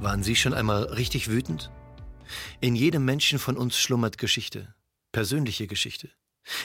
Waren 0.00 0.22
Sie 0.22 0.36
schon 0.36 0.52
einmal 0.52 0.84
richtig 0.84 1.30
wütend? 1.30 1.70
In 2.60 2.76
jedem 2.76 3.04
Menschen 3.04 3.38
von 3.38 3.56
uns 3.56 3.78
schlummert 3.78 4.18
Geschichte, 4.18 4.74
persönliche 5.10 5.66
Geschichte. 5.66 6.10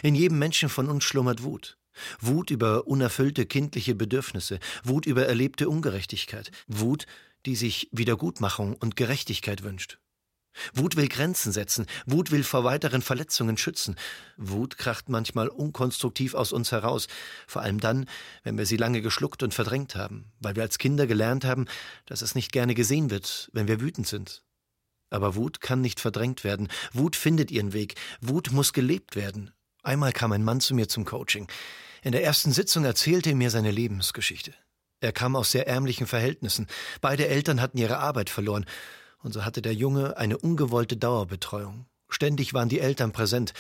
In 0.04 0.16
jedem 0.16 0.38
Menschen 0.38 0.68
von 0.68 0.90
uns 0.90 1.06
schlummert 1.06 1.42
Wut. 1.42 1.78
Wut 2.20 2.52
über 2.52 2.88
unerfüllte 2.88 3.46
kindliche 3.46 3.96
Bedürfnisse, 3.96 4.60
Wut 4.84 5.06
über 5.06 5.26
erlebte 5.26 5.70
Ungerechtigkeit, 5.70 6.52
Wut, 6.68 7.06
die 7.46 7.56
sich 7.56 7.90
Wiedergutmachung 7.92 8.76
und 8.76 8.96
Gerechtigkeit 8.96 9.64
wünscht. 9.64 9.98
Wut 10.74 10.96
will 10.96 11.08
Grenzen 11.08 11.52
setzen, 11.52 11.86
Wut 12.06 12.32
will 12.32 12.44
vor 12.44 12.64
weiteren 12.64 13.02
Verletzungen 13.02 13.58
schützen. 13.58 13.96
Wut 14.38 14.78
kracht 14.78 15.10
manchmal 15.10 15.48
unkonstruktiv 15.48 16.34
aus 16.34 16.52
uns 16.52 16.72
heraus, 16.72 17.08
vor 17.48 17.62
allem 17.62 17.80
dann, 17.80 18.08
wenn 18.44 18.58
wir 18.58 18.66
sie 18.66 18.78
lange 18.78 19.02
geschluckt 19.02 19.44
und 19.44 19.54
verdrängt 19.54 19.96
haben, 19.96 20.32
weil 20.40 20.56
wir 20.56 20.64
als 20.64 20.78
Kinder 20.78 21.08
gelernt 21.08 21.46
haben, 21.46 21.66
dass 22.06 22.22
es 22.22 22.36
nicht 22.36 22.52
gerne 22.52 22.76
gesehen 22.76 23.10
wird, 23.10 23.50
wenn 23.54 23.68
wir 23.68 23.82
wütend 23.82 24.08
sind. 24.08 24.44
Aber 25.10 25.36
Wut 25.36 25.62
kann 25.62 25.82
nicht 25.82 26.00
verdrängt 26.00 26.44
werden, 26.44 26.70
Wut 26.94 27.16
findet 27.16 27.52
ihren 27.52 27.74
Weg, 27.74 27.96
Wut 28.22 28.52
muss 28.52 28.74
gelebt 28.74 29.16
werden. 29.16 29.52
Einmal 29.84 30.14
kam 30.14 30.32
ein 30.32 30.44
Mann 30.44 30.62
zu 30.62 30.74
mir 30.74 30.88
zum 30.88 31.06
Coaching. 31.06 31.48
In 32.04 32.12
der 32.12 32.24
ersten 32.24 32.52
Sitzung 32.52 32.86
erzählte 32.86 33.32
er 33.32 33.36
mir 33.36 33.50
seine 33.50 33.72
Lebensgeschichte. 33.72 34.54
Er 35.02 35.12
kam 35.12 35.36
aus 35.36 35.52
sehr 35.52 35.68
ärmlichen 35.68 36.08
Verhältnissen, 36.08 36.68
beide 37.02 37.28
Eltern 37.28 37.60
hatten 37.60 37.78
ihre 37.78 37.98
Arbeit 37.98 38.30
verloren, 38.30 38.66
und 39.24 39.34
so 39.34 39.46
hatte 39.46 39.62
der 39.62 39.74
Junge 39.74 40.18
eine 40.18 40.38
ungewollte 40.38 40.98
Dauerbetreuung. 40.98 41.86
Ständig 42.10 42.54
waren 42.54 42.70
die 42.70 42.80
Eltern 42.80 43.12
präsent, 43.12 43.54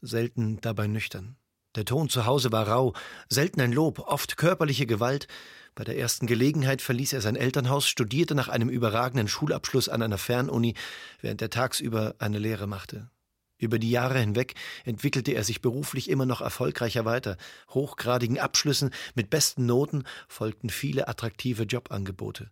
selten 0.00 0.60
dabei 0.60 0.86
nüchtern. 0.86 1.36
Der 1.74 1.84
Ton 1.84 2.08
zu 2.08 2.24
Hause 2.24 2.52
war 2.52 2.68
rau, 2.68 2.94
selten 3.28 3.60
ein 3.60 3.72
Lob, 3.72 3.98
oft 3.98 4.36
körperliche 4.36 4.86
Gewalt. 4.86 5.28
Bei 5.74 5.84
der 5.84 5.98
ersten 5.98 6.26
Gelegenheit 6.26 6.80
verließ 6.80 7.12
er 7.12 7.20
sein 7.20 7.36
Elternhaus, 7.36 7.86
studierte 7.86 8.34
nach 8.34 8.48
einem 8.48 8.70
überragenden 8.70 9.28
Schulabschluss 9.28 9.90
an 9.90 10.00
einer 10.00 10.16
Fernuni, 10.16 10.74
während 11.20 11.42
er 11.42 11.50
tagsüber 11.50 12.14
eine 12.18 12.38
Lehre 12.38 12.66
machte. 12.66 13.10
Über 13.58 13.78
die 13.78 13.90
Jahre 13.90 14.18
hinweg 14.18 14.54
entwickelte 14.84 15.32
er 15.32 15.44
sich 15.44 15.60
beruflich 15.60 16.10
immer 16.10 16.26
noch 16.26 16.40
erfolgreicher 16.40 17.04
weiter. 17.04 17.36
Hochgradigen 17.70 18.38
Abschlüssen 18.38 18.90
mit 19.14 19.30
besten 19.30 19.66
Noten 19.66 20.04
folgten 20.28 20.70
viele 20.70 21.08
attraktive 21.08 21.64
Jobangebote. 21.64 22.50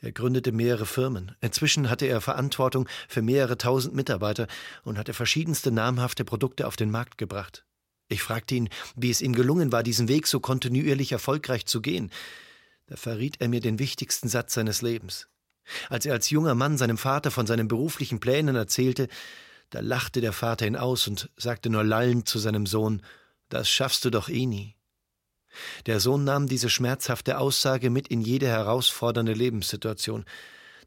Er 0.00 0.12
gründete 0.12 0.52
mehrere 0.52 0.86
Firmen. 0.86 1.34
Inzwischen 1.40 1.88
hatte 1.88 2.06
er 2.06 2.20
Verantwortung 2.20 2.88
für 3.08 3.22
mehrere 3.22 3.56
tausend 3.56 3.94
Mitarbeiter 3.94 4.46
und 4.84 4.98
hatte 4.98 5.14
verschiedenste 5.14 5.70
namhafte 5.70 6.24
Produkte 6.24 6.66
auf 6.66 6.76
den 6.76 6.90
Markt 6.90 7.18
gebracht. 7.18 7.64
Ich 8.08 8.22
fragte 8.22 8.54
ihn, 8.54 8.68
wie 8.94 9.10
es 9.10 9.20
ihm 9.20 9.34
gelungen 9.34 9.72
war, 9.72 9.82
diesen 9.82 10.08
Weg 10.08 10.26
so 10.26 10.38
kontinuierlich 10.38 11.12
erfolgreich 11.12 11.66
zu 11.66 11.80
gehen. 11.80 12.10
Da 12.86 12.96
verriet 12.96 13.40
er 13.40 13.48
mir 13.48 13.60
den 13.60 13.78
wichtigsten 13.78 14.28
Satz 14.28 14.54
seines 14.54 14.82
Lebens. 14.82 15.28
Als 15.88 16.06
er 16.06 16.12
als 16.12 16.30
junger 16.30 16.54
Mann 16.54 16.78
seinem 16.78 16.98
Vater 16.98 17.32
von 17.32 17.46
seinen 17.46 17.66
beruflichen 17.66 18.20
Plänen 18.20 18.54
erzählte, 18.54 19.08
da 19.70 19.80
lachte 19.80 20.20
der 20.20 20.32
Vater 20.32 20.66
ihn 20.66 20.76
aus 20.76 21.08
und 21.08 21.30
sagte 21.36 21.70
nur 21.70 21.82
lallend 21.82 22.28
zu 22.28 22.38
seinem 22.38 22.66
Sohn 22.66 23.02
Das 23.48 23.68
schaffst 23.68 24.04
du 24.04 24.10
doch 24.10 24.28
eh 24.28 24.46
nie. 24.46 24.75
Der 25.86 26.00
Sohn 26.00 26.24
nahm 26.24 26.48
diese 26.48 26.70
schmerzhafte 26.70 27.38
Aussage 27.38 27.90
mit 27.90 28.08
in 28.08 28.20
jede 28.20 28.46
herausfordernde 28.46 29.32
Lebenssituation. 29.32 30.24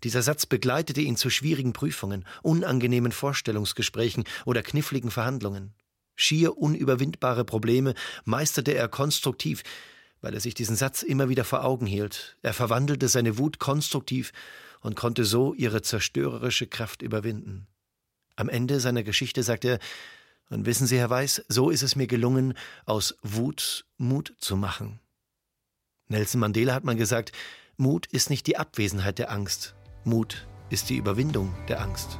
Dieser 0.03 0.22
Satz 0.22 0.46
begleitete 0.46 1.02
ihn 1.02 1.18
zu 1.18 1.30
schwierigen 1.30 1.74
Prüfungen, 1.74 2.25
unangenehmen 2.41 3.12
Vorstellungsgesprächen 3.12 4.24
oder 4.46 4.63
kniffligen 4.63 5.12
Verhandlungen. 5.12 5.74
Schier 6.16 6.57
unüberwindbare 6.57 7.46
Probleme 7.46 7.94
meisterte 8.25 8.74
er 8.74 8.88
konstruktiv, 8.88 9.63
weil 10.22 10.34
er 10.34 10.40
sich 10.41 10.53
diesen 10.53 10.75
Satz 10.75 11.01
immer 11.01 11.30
wieder 11.30 11.46
vor 11.46 11.63
Augen 11.63 11.86
hielt. 11.86 12.38
Er 12.41 12.53
verwandelte 12.53 13.07
seine 13.07 13.38
Wut 13.38 13.59
konstruktiv 13.59 14.31
und 14.81 14.96
konnte 14.96 15.25
so 15.25 15.53
ihre 15.53 15.81
zerstörerische 15.81 16.68
Kraft 16.68 17.01
überwinden. 17.01 17.68
Am 18.36 18.50
Ende 18.50 18.80
seiner 18.80 19.03
Geschichte 19.03 19.44
sagt 19.44 19.66
er, 19.66 19.80
und 20.50 20.66
wissen 20.66 20.88
Sie, 20.88 20.98
Herr 20.98 21.10
Weiß, 21.10 21.46
so 21.48 21.70
ist 21.70 21.84
es 21.84 21.96
mir 21.96 22.08
gelungen, 22.08 22.54
aus 22.86 23.18
Wut 23.22 23.86
Mut 23.98 24.36
zu 24.40 24.58
machen. 24.58 25.00
Nelson 26.08 26.42
Mandela 26.42 26.74
hat 26.74 26.84
mal 26.84 26.96
gesagt, 26.96 27.32
Mut 27.78 28.08
ist 28.08 28.30
nicht 28.30 28.48
die 28.48 28.58
Abwesenheit 28.58 29.20
der 29.20 29.32
Angst, 29.32 29.76
Mut 30.04 30.48
ist 30.70 30.90
die 30.90 30.98
Überwindung 30.98 31.54
der 31.68 31.82
Angst. 31.82 32.20